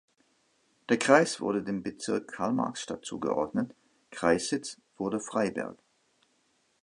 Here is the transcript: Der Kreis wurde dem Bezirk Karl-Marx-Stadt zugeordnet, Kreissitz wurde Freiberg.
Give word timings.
Der 0.89 0.97
Kreis 0.97 1.41
wurde 1.41 1.61
dem 1.61 1.83
Bezirk 1.83 2.27
Karl-Marx-Stadt 2.29 3.05
zugeordnet, 3.05 3.75
Kreissitz 4.09 4.79
wurde 4.97 5.19
Freiberg. 5.19 5.77